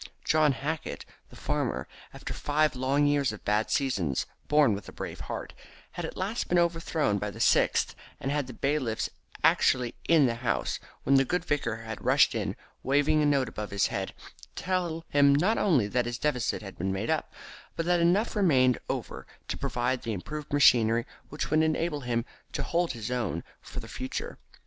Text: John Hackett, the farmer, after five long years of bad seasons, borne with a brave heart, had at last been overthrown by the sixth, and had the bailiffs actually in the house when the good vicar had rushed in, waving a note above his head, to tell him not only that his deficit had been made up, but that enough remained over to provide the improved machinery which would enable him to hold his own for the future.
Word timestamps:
John 0.25 0.53
Hackett, 0.53 1.05
the 1.29 1.35
farmer, 1.35 1.87
after 2.11 2.33
five 2.33 2.75
long 2.75 3.05
years 3.05 3.31
of 3.31 3.45
bad 3.45 3.69
seasons, 3.69 4.25
borne 4.47 4.73
with 4.73 4.89
a 4.89 4.91
brave 4.91 5.19
heart, 5.19 5.53
had 5.91 6.05
at 6.05 6.17
last 6.17 6.47
been 6.49 6.57
overthrown 6.57 7.19
by 7.19 7.29
the 7.29 7.39
sixth, 7.39 7.93
and 8.19 8.31
had 8.31 8.47
the 8.47 8.53
bailiffs 8.53 9.11
actually 9.43 9.93
in 10.09 10.25
the 10.25 10.33
house 10.33 10.79
when 11.03 11.17
the 11.17 11.23
good 11.23 11.45
vicar 11.45 11.83
had 11.83 12.03
rushed 12.03 12.33
in, 12.33 12.55
waving 12.81 13.21
a 13.21 13.27
note 13.27 13.47
above 13.47 13.69
his 13.69 13.85
head, 13.93 14.15
to 14.41 14.47
tell 14.55 15.05
him 15.09 15.35
not 15.35 15.59
only 15.59 15.87
that 15.87 16.07
his 16.07 16.17
deficit 16.17 16.63
had 16.63 16.79
been 16.79 16.91
made 16.91 17.11
up, 17.11 17.31
but 17.75 17.85
that 17.85 17.99
enough 17.99 18.35
remained 18.35 18.79
over 18.89 19.27
to 19.47 19.55
provide 19.55 20.01
the 20.01 20.13
improved 20.13 20.51
machinery 20.51 21.05
which 21.29 21.51
would 21.51 21.61
enable 21.61 21.99
him 22.01 22.25
to 22.53 22.63
hold 22.63 22.93
his 22.93 23.11
own 23.11 23.43
for 23.61 23.79
the 23.79 23.87
future. 23.87 24.39